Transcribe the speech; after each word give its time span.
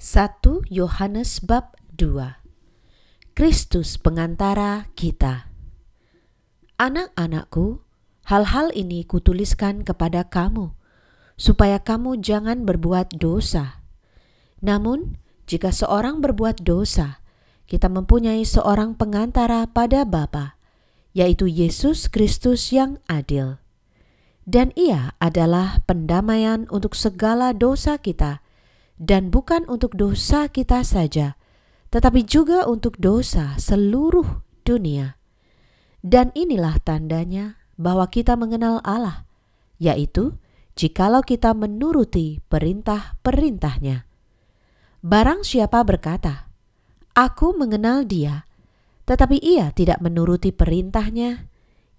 1 0.00 0.64
Yohanes 0.72 1.44
bab 1.44 1.76
2 2.00 2.40
Kristus 3.36 4.00
pengantara 4.00 4.88
kita 4.96 5.52
Anak-anakku, 6.80 7.84
hal-hal 8.24 8.72
ini 8.72 9.04
kutuliskan 9.04 9.84
kepada 9.84 10.24
kamu, 10.24 10.72
supaya 11.36 11.84
kamu 11.84 12.16
jangan 12.16 12.64
berbuat 12.64 13.20
dosa. 13.20 13.84
Namun, 14.64 15.20
jika 15.44 15.68
seorang 15.68 16.24
berbuat 16.24 16.64
dosa, 16.64 17.20
kita 17.68 17.92
mempunyai 17.92 18.40
seorang 18.40 18.96
pengantara 18.96 19.68
pada 19.68 20.08
Bapa, 20.08 20.56
yaitu 21.12 21.44
Yesus 21.44 22.08
Kristus 22.08 22.72
yang 22.72 23.04
adil. 23.04 23.60
Dan 24.48 24.72
ia 24.80 25.12
adalah 25.20 25.84
pendamaian 25.84 26.64
untuk 26.72 26.96
segala 26.96 27.52
dosa 27.52 28.00
kita, 28.00 28.40
dan 29.00 29.32
bukan 29.32 29.64
untuk 29.64 29.96
dosa 29.96 30.52
kita 30.52 30.84
saja, 30.84 31.40
tetapi 31.88 32.28
juga 32.28 32.68
untuk 32.68 33.00
dosa 33.00 33.56
seluruh 33.56 34.44
dunia. 34.62 35.16
Dan 36.04 36.28
inilah 36.36 36.76
tandanya 36.84 37.56
bahwa 37.80 38.12
kita 38.12 38.36
mengenal 38.36 38.84
Allah, 38.84 39.24
yaitu 39.80 40.36
jikalau 40.76 41.24
kita 41.24 41.56
menuruti 41.56 42.44
perintah-perintahnya. 42.52 44.04
Barang 45.00 45.48
siapa 45.48 45.80
berkata, 45.80 46.52
Aku 47.16 47.56
mengenal 47.56 48.04
dia, 48.04 48.44
tetapi 49.08 49.40
ia 49.40 49.72
tidak 49.72 50.04
menuruti 50.04 50.52
perintahnya, 50.52 51.48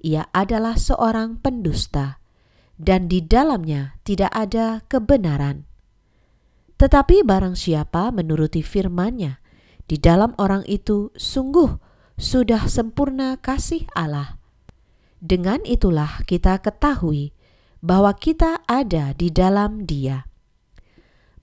ia 0.06 0.30
adalah 0.34 0.78
seorang 0.78 1.42
pendusta, 1.42 2.22
dan 2.78 3.10
di 3.10 3.26
dalamnya 3.26 3.98
tidak 4.06 4.30
ada 4.34 4.86
kebenaran. 4.86 5.71
Tetapi 6.82 7.22
barang 7.22 7.54
siapa 7.54 8.10
menuruti 8.10 8.66
firman-Nya, 8.66 9.38
di 9.86 10.02
dalam 10.02 10.34
orang 10.42 10.66
itu 10.66 11.14
sungguh 11.14 11.78
sudah 12.18 12.66
sempurna 12.66 13.38
kasih 13.38 13.86
Allah. 13.94 14.42
Dengan 15.22 15.62
itulah 15.62 16.26
kita 16.26 16.58
ketahui 16.58 17.38
bahwa 17.86 18.18
kita 18.18 18.66
ada 18.66 19.14
di 19.14 19.30
dalam 19.30 19.86
Dia. 19.86 20.26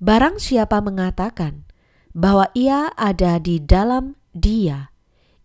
Barang 0.03 0.43
siapa 0.43 0.83
mengatakan 0.83 1.71
bahwa 2.11 2.51
ia 2.59 2.91
ada 2.99 3.39
di 3.39 3.63
dalam 3.63 4.19
Dia, 4.35 4.91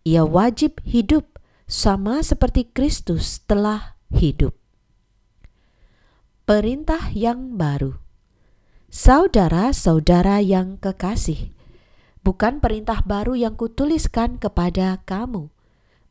ia 0.02 0.26
wajib 0.26 0.82
hidup 0.82 1.38
sama 1.70 2.18
seperti 2.26 2.66
Kristus 2.66 3.46
telah 3.46 3.94
hidup. 4.10 4.58
Perintah 6.42 7.14
yang 7.14 7.54
baru. 7.54 8.03
Saudara-saudara 8.94 10.38
yang 10.38 10.78
kekasih, 10.78 11.50
bukan 12.22 12.62
perintah 12.62 13.02
baru 13.02 13.34
yang 13.34 13.58
kutuliskan 13.58 14.38
kepada 14.38 15.02
kamu, 15.02 15.50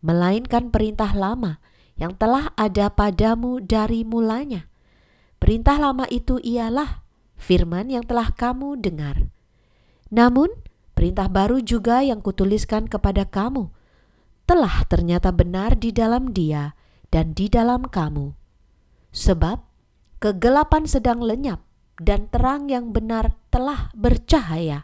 melainkan 0.04 0.68
perintah 0.68 1.16
lama 1.16 1.64
yang 1.96 2.12
telah 2.20 2.52
ada 2.60 2.92
padamu 2.92 3.64
dari 3.64 4.04
mulanya. 4.04 4.68
Perintah 5.40 5.80
lama 5.80 6.04
itu 6.12 6.44
ialah 6.44 7.08
firman 7.40 7.88
yang 7.88 8.04
telah 8.04 8.36
kamu 8.36 8.76
dengar. 8.76 9.32
Namun, 10.12 10.52
perintah 10.92 11.32
baru 11.32 11.64
juga 11.64 12.04
yang 12.04 12.20
kutuliskan 12.20 12.92
kepada 12.92 13.24
kamu 13.24 13.72
telah 14.44 14.84
ternyata 14.92 15.32
benar 15.32 15.80
di 15.80 15.96
dalam 15.96 16.36
Dia 16.36 16.76
dan 17.16 17.32
di 17.32 17.48
dalam 17.48 17.88
kamu, 17.88 18.36
sebab 19.16 19.64
kegelapan 20.20 20.84
sedang 20.84 21.24
lenyap 21.24 21.64
dan 22.04 22.28
terang 22.28 22.68
yang 22.68 22.92
benar 22.92 23.32
telah 23.48 23.88
bercahaya. 23.96 24.84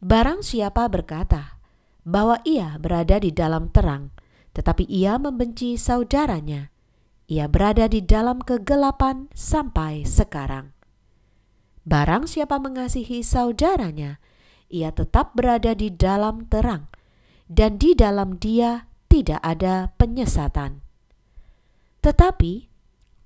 Barang 0.00 0.40
siapa 0.40 0.88
berkata 0.88 1.60
bahwa 2.08 2.40
ia 2.48 2.80
berada 2.80 3.20
di 3.20 3.28
dalam 3.36 3.68
terang, 3.68 4.16
tetapi 4.56 4.88
ia 4.88 5.20
membenci 5.20 5.76
saudaranya, 5.76 6.72
ia 7.28 7.44
berada 7.50 7.84
di 7.84 8.00
dalam 8.00 8.40
kegelapan 8.40 9.28
sampai 9.36 10.08
sekarang. 10.08 10.72
Barang 11.86 12.24
siapa 12.24 12.56
mengasihi 12.56 13.20
saudaranya, 13.20 14.18
ia 14.72 14.90
tetap 14.90 15.36
berada 15.36 15.76
di 15.76 15.92
dalam 15.92 16.48
terang, 16.48 16.90
dan 17.46 17.78
di 17.78 17.94
dalam 17.94 18.40
dia 18.40 18.90
tidak 19.06 19.38
ada 19.42 19.94
penyesatan. 19.94 20.82
Tetapi 22.02 22.70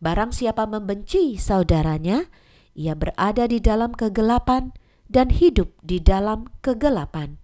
barang 0.01 0.33
siapa 0.33 0.65
membenci 0.65 1.37
saudaranya, 1.37 2.29
ia 2.75 2.95
berada 2.95 3.51
di 3.51 3.59
dalam 3.59 3.91
kegelapan 3.95 4.71
dan 5.11 5.35
hidup 5.35 5.75
di 5.83 5.99
dalam 5.99 6.47
kegelapan. 6.63 7.43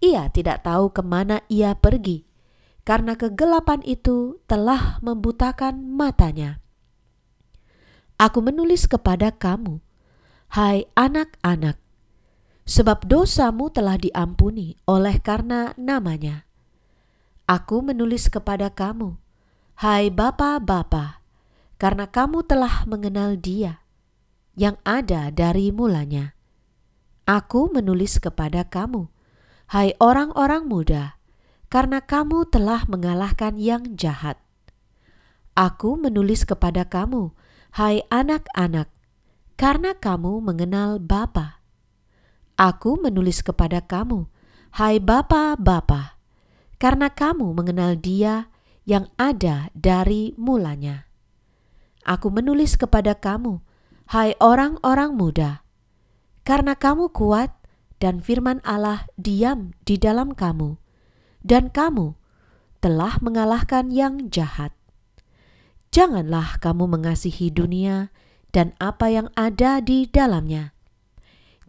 Ia 0.00 0.32
tidak 0.32 0.64
tahu 0.64 0.96
ke 0.96 1.04
mana 1.04 1.44
ia 1.52 1.76
pergi, 1.76 2.24
karena 2.88 3.20
kegelapan 3.20 3.84
itu 3.84 4.40
telah 4.48 4.96
membutakan 5.04 5.84
matanya. 5.92 6.64
Aku 8.16 8.40
menulis 8.40 8.88
kepada 8.88 9.28
kamu, 9.32 9.84
hai 10.56 10.88
anak-anak, 10.96 11.76
sebab 12.64 13.04
dosamu 13.04 13.68
telah 13.68 14.00
diampuni 14.00 14.80
oleh 14.88 15.20
karena 15.20 15.76
namanya. 15.76 16.48
Aku 17.44 17.84
menulis 17.84 18.32
kepada 18.32 18.72
kamu, 18.72 19.20
hai 19.84 20.08
bapa-bapa, 20.08 21.20
karena 21.76 22.08
kamu 22.08 22.40
telah 22.48 22.88
mengenal 22.88 23.36
Dia 23.36 23.80
yang 24.60 24.76
ada 24.84 25.32
dari 25.32 25.72
mulanya. 25.72 26.36
Aku 27.24 27.72
menulis 27.72 28.20
kepada 28.20 28.68
kamu, 28.68 29.08
hai 29.72 29.96
orang-orang 29.96 30.68
muda, 30.68 31.16
karena 31.72 32.04
kamu 32.04 32.44
telah 32.52 32.84
mengalahkan 32.84 33.56
yang 33.56 33.96
jahat. 33.96 34.36
Aku 35.56 35.96
menulis 35.96 36.44
kepada 36.44 36.84
kamu, 36.84 37.32
hai 37.72 38.04
anak-anak, 38.12 38.92
karena 39.56 39.96
kamu 39.96 40.44
mengenal 40.44 41.00
Bapa. 41.00 41.64
Aku 42.60 43.00
menulis 43.00 43.40
kepada 43.40 43.80
kamu, 43.80 44.28
hai 44.76 45.00
Bapa-bapa, 45.00 46.20
karena 46.76 47.08
kamu 47.08 47.56
mengenal 47.56 47.96
Dia 47.96 48.52
yang 48.84 49.08
ada 49.16 49.72
dari 49.72 50.36
mulanya. 50.36 51.08
Aku 52.04 52.28
menulis 52.28 52.76
kepada 52.76 53.16
kamu, 53.16 53.64
Hai 54.10 54.34
orang-orang 54.42 55.14
muda, 55.14 55.62
karena 56.42 56.74
kamu 56.74 57.14
kuat 57.14 57.54
dan 58.02 58.18
firman 58.18 58.58
Allah 58.66 59.06
diam 59.14 59.70
di 59.86 60.02
dalam 60.02 60.34
kamu, 60.34 60.82
dan 61.46 61.70
kamu 61.70 62.18
telah 62.82 63.22
mengalahkan 63.22 63.94
yang 63.94 64.26
jahat. 64.26 64.74
Janganlah 65.94 66.58
kamu 66.58 66.90
mengasihi 66.90 67.54
dunia 67.54 68.10
dan 68.50 68.74
apa 68.82 69.14
yang 69.14 69.30
ada 69.38 69.78
di 69.78 70.10
dalamnya. 70.10 70.74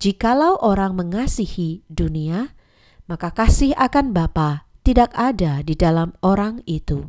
Jikalau 0.02 0.58
orang 0.66 0.98
mengasihi 0.98 1.86
dunia, 1.94 2.58
maka 3.06 3.30
kasih 3.38 3.78
akan 3.78 4.18
Bapa 4.18 4.66
tidak 4.82 5.14
ada 5.14 5.62
di 5.62 5.78
dalam 5.78 6.18
orang 6.26 6.66
itu. 6.66 7.06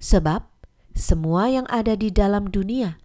Sebab 0.00 0.40
semua 0.96 1.52
yang 1.52 1.68
ada 1.68 1.92
di 1.92 2.08
dalam 2.08 2.48
dunia, 2.48 2.96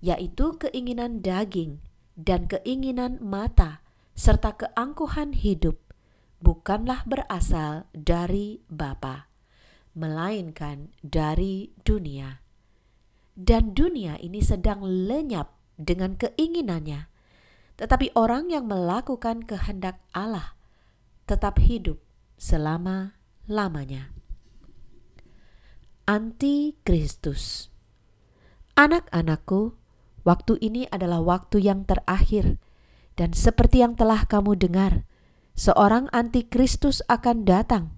yaitu 0.00 0.56
keinginan 0.60 1.24
daging 1.24 1.80
dan 2.16 2.48
keinginan 2.48 3.20
mata, 3.20 3.84
serta 4.16 4.56
keangkuhan 4.56 5.36
hidup, 5.36 5.76
bukanlah 6.40 7.04
berasal 7.04 7.84
dari 7.92 8.64
Bapa, 8.72 9.28
melainkan 9.92 10.92
dari 11.04 11.76
dunia. 11.84 12.40
Dan 13.36 13.76
dunia 13.76 14.16
ini 14.16 14.40
sedang 14.40 14.80
lenyap 14.80 15.52
dengan 15.76 16.16
keinginannya, 16.16 17.12
tetapi 17.76 18.16
orang 18.16 18.48
yang 18.48 18.64
melakukan 18.64 19.44
kehendak 19.44 20.00
Allah 20.16 20.56
tetap 21.28 21.60
hidup 21.60 22.00
selama-lamanya. 22.40 24.16
Anti 26.08 26.78
Kristus 26.86 27.68
Anak-anakku, 28.76 29.76
waktu 30.26 30.58
ini 30.58 30.90
adalah 30.90 31.22
waktu 31.22 31.62
yang 31.62 31.86
terakhir, 31.86 32.58
dan 33.14 33.30
seperti 33.32 33.80
yang 33.80 33.94
telah 33.94 34.26
kamu 34.26 34.58
dengar, 34.58 35.06
seorang 35.54 36.10
antikristus 36.10 37.00
akan 37.06 37.46
datang. 37.46 37.94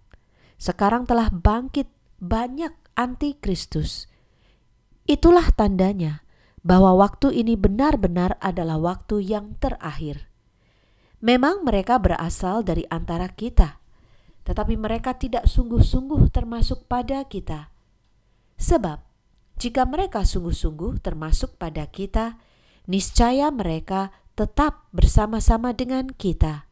Sekarang 0.60 1.08
telah 1.08 1.32
bangkit 1.32 1.88
banyak 2.20 2.76
antikristus. 2.94 4.06
Itulah 5.08 5.48
tandanya 5.56 6.20
bahwa 6.60 7.00
waktu 7.00 7.32
ini 7.32 7.56
benar-benar 7.56 8.36
adalah 8.44 8.76
waktu 8.76 9.24
yang 9.24 9.56
terakhir. 9.56 10.28
Memang 11.24 11.64
mereka 11.64 11.96
berasal 11.96 12.60
dari 12.60 12.84
antara 12.92 13.32
kita, 13.32 13.81
tetapi 14.44 14.76
mereka 14.76 15.16
tidak 15.16 15.48
sungguh-sungguh 15.48 16.31
termasuk 16.31 16.84
pada 16.86 17.24
kita. 17.24 17.72
Sebab 18.60 19.07
jika 19.58 19.82
mereka 19.84 20.22
sungguh-sungguh 20.22 21.02
termasuk 21.02 21.58
pada 21.58 21.90
kita, 21.90 22.38
niscaya 22.87 23.50
mereka 23.50 24.14
tetap 24.38 24.87
bersama-sama 24.94 25.75
dengan 25.75 26.08
kita. 26.14 26.70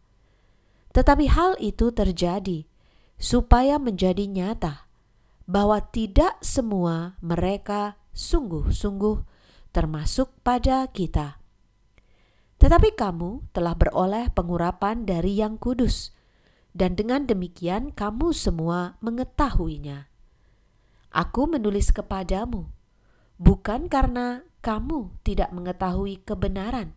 Tetapi 0.95 1.27
hal 1.29 1.59
itu 1.59 1.91
terjadi 1.91 2.65
supaya 3.19 3.77
menjadi 3.83 4.25
nyata 4.31 4.87
bahwa 5.51 5.83
tidak 5.83 6.39
semua 6.41 7.19
mereka 7.19 7.99
sungguh-sungguh 8.15 9.19
termasuk 9.75 10.31
pada 10.47 10.87
kita. 10.89 11.43
Tetapi 12.57 12.97
kamu 12.97 13.53
telah 13.53 13.77
beroleh 13.77 14.33
pengurapan 14.33 15.05
dari 15.05 15.37
Yang 15.37 15.55
Kudus, 15.61 15.97
dan 16.73 16.97
dengan 16.97 17.29
demikian 17.29 17.93
kamu 17.93 18.33
semua 18.33 18.97
mengetahuinya. 19.05 20.09
Aku 21.13 21.49
menulis 21.49 21.93
kepadamu 21.93 22.76
bukan 23.37 23.89
karena 23.89 24.45
kamu 24.65 25.15
tidak 25.23 25.53
mengetahui 25.53 26.25
kebenaran, 26.25 26.97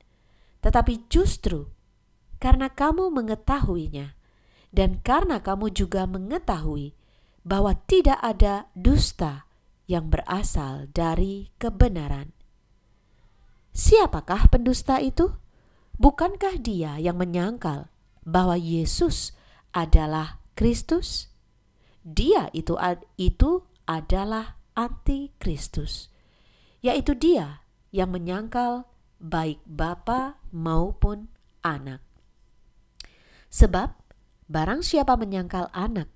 tetapi 0.63 1.06
justru 1.12 1.69
karena 2.39 2.71
kamu 2.71 3.12
mengetahuinya, 3.12 4.15
dan 4.71 5.03
karena 5.03 5.44
kamu 5.44 5.69
juga 5.75 6.07
mengetahui 6.07 6.95
bahwa 7.44 7.75
tidak 7.88 8.19
ada 8.24 8.71
dusta 8.75 9.50
yang 9.89 10.07
berasal 10.07 10.88
dari 10.94 11.50
kebenaran. 11.57 12.31
Siapakah 13.74 14.50
pendusta 14.50 15.01
itu? 15.01 15.33
Bukankah 16.00 16.62
dia 16.62 16.95
yang 17.01 17.19
menyangkal 17.19 17.91
bahwa 18.24 18.56
Yesus 18.56 19.36
adalah 19.75 20.39
Kristus? 20.56 21.27
Dia 22.06 22.47
itu 22.56 22.80
itu 23.19 23.68
adalah 23.83 24.62
anti-Kristus, 24.77 26.07
yaitu 26.79 27.15
dia 27.15 27.63
yang 27.91 28.13
menyangkal 28.13 28.87
baik 29.19 29.59
Bapa 29.67 30.39
maupun 30.53 31.27
anak. 31.61 31.99
Sebab 33.49 33.97
barang 34.45 34.85
siapa 34.85 35.17
menyangkal 35.17 35.73
anak, 35.73 36.07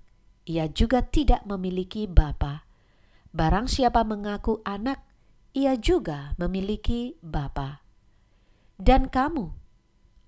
ia 0.45 0.69
juga 0.69 1.01
tidak 1.01 1.43
memiliki 1.49 2.05
bapa. 2.05 2.67
Barang 3.33 3.65
siapa 3.65 4.05
mengaku 4.05 4.61
anak, 4.61 5.01
ia 5.57 5.73
juga 5.79 6.37
memiliki 6.37 7.17
bapa. 7.25 7.81
Dan 8.77 9.09
kamu, 9.09 9.49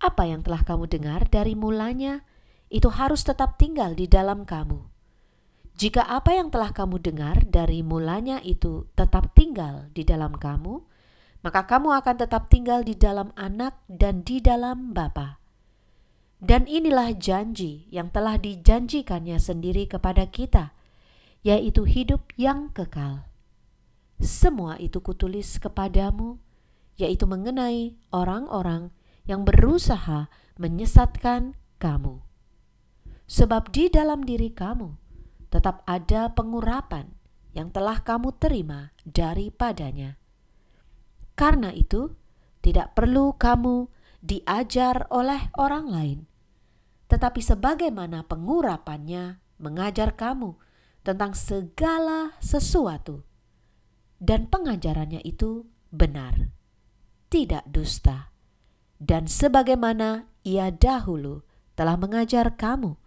apa 0.01 0.23
yang 0.25 0.41
telah 0.41 0.65
kamu 0.65 0.89
dengar 0.89 1.29
dari 1.29 1.53
mulanya, 1.53 2.25
itu 2.73 2.89
harus 2.89 3.21
tetap 3.21 3.61
tinggal 3.61 3.93
di 3.93 4.09
dalam 4.09 4.43
kamu. 4.47 4.94
Jika 5.75 6.07
apa 6.07 6.31
yang 6.31 6.55
telah 6.55 6.71
kamu 6.71 7.03
dengar 7.03 7.43
dari 7.51 7.83
mulanya 7.83 8.39
itu 8.39 8.87
tetap 8.95 9.35
tinggal 9.35 9.91
di 9.91 10.07
dalam 10.07 10.31
kamu, 10.31 10.79
maka 11.43 11.67
kamu 11.67 11.99
akan 11.99 12.15
tetap 12.15 12.47
tinggal 12.47 12.79
di 12.79 12.95
dalam 12.95 13.35
anak 13.35 13.75
dan 13.91 14.23
di 14.23 14.39
dalam 14.39 14.95
Bapa. 14.95 15.43
Dan 16.39 16.63
inilah 16.63 17.11
janji 17.19 17.91
yang 17.91 18.07
telah 18.07 18.39
dijanjikannya 18.39 19.35
sendiri 19.35 19.83
kepada 19.83 20.23
kita, 20.31 20.71
yaitu 21.43 21.83
hidup 21.83 22.23
yang 22.39 22.71
kekal. 22.71 23.27
Semua 24.23 24.79
itu 24.79 25.03
kutulis 25.03 25.59
kepadamu, 25.59 26.39
yaitu 26.95 27.27
mengenai 27.27 27.99
orang-orang 28.15 28.95
yang 29.27 29.43
berusaha 29.43 30.31
menyesatkan 30.55 31.59
kamu. 31.83 32.23
Sebab 33.27 33.75
di 33.75 33.91
dalam 33.91 34.23
diri 34.23 34.55
kamu 34.55 35.04
tetap 35.55 35.87
ada 35.87 36.35
pengurapan 36.35 37.15
yang 37.55 37.71
telah 37.71 38.03
kamu 38.03 38.35
terima 38.35 38.91
daripadanya. 39.07 40.19
Karena 41.39 41.71
itu, 41.71 42.11
tidak 42.59 42.91
perlu 42.91 43.39
kamu 43.39 43.87
diajar 44.19 45.07
oleh 45.07 45.47
orang 45.55 45.87
lain, 45.87 46.19
tetapi 47.07 47.39
sebagaimana 47.39 48.27
pengurapannya 48.27 49.39
mengajar 49.63 50.19
kamu 50.19 50.59
tentang 51.07 51.31
segala 51.31 52.35
sesuatu, 52.43 53.23
dan 54.19 54.51
pengajarannya 54.51 55.23
itu 55.23 55.63
benar, 55.87 56.51
tidak 57.31 57.63
dusta, 57.71 58.35
dan 58.99 59.31
sebagaimana 59.31 60.27
ia 60.43 60.67
dahulu 60.73 61.47
telah 61.79 61.95
mengajar 61.95 62.59
kamu, 62.59 62.99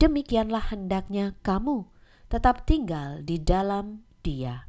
demikianlah 0.00 0.72
hendaknya 0.72 1.36
kamu 1.44 1.84
tetap 2.32 2.64
tinggal 2.64 3.20
di 3.20 3.36
dalam 3.36 4.08
Dia. 4.24 4.64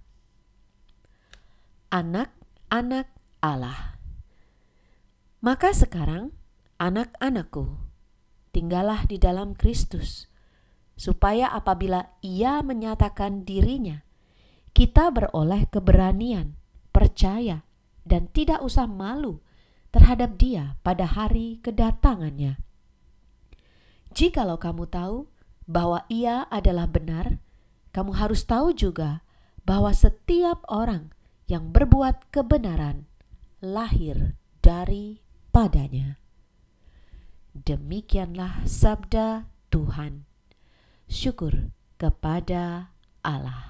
Anak 1.91 2.35
anak 2.71 3.11
Allah. 3.43 3.99
Maka 5.43 5.75
sekarang, 5.75 6.31
anak-anakku, 6.79 7.75
tinggallah 8.55 9.03
di 9.09 9.19
dalam 9.19 9.57
Kristus, 9.57 10.31
supaya 10.95 11.51
apabila 11.51 12.15
Ia 12.23 12.63
menyatakan 12.63 13.43
dirinya, 13.43 14.07
kita 14.71 15.11
beroleh 15.11 15.67
keberanian, 15.67 16.55
percaya, 16.95 17.67
dan 18.07 18.31
tidak 18.31 18.63
usah 18.63 18.87
malu 18.87 19.43
terhadap 19.91 20.39
Dia 20.39 20.79
pada 20.85 21.03
hari 21.03 21.59
kedatangannya. 21.59 22.55
Jikalau 24.11 24.59
kamu 24.59 24.87
tahu 24.91 25.31
bahwa 25.67 26.03
Ia 26.11 26.47
adalah 26.51 26.87
benar, 26.87 27.39
kamu 27.95 28.15
harus 28.15 28.43
tahu 28.43 28.75
juga 28.75 29.23
bahwa 29.63 29.91
setiap 29.95 30.63
orang 30.67 31.11
yang 31.47 31.71
berbuat 31.71 32.31
kebenaran 32.31 33.07
lahir 33.59 34.39
daripadanya. 34.63 36.19
Demikianlah 37.51 38.63
sabda 38.63 39.51
Tuhan. 39.67 40.23
Syukur 41.11 41.75
kepada 41.99 42.95
Allah. 43.19 43.59